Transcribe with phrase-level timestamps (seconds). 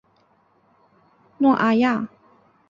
[1.37, 2.07] 诺阿亚。